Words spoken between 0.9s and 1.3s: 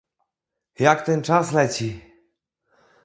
ten